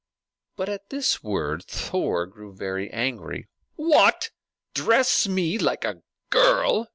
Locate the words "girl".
6.31-6.87